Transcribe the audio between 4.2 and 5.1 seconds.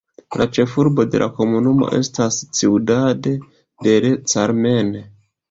Carmen.